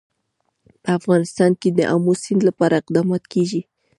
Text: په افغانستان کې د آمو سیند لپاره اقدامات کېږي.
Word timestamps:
په 0.83 0.89
افغانستان 0.99 1.51
کې 1.61 1.69
د 1.77 1.79
آمو 1.93 2.13
سیند 2.23 2.41
لپاره 2.49 2.79
اقدامات 2.81 3.23
کېږي. 3.33 3.61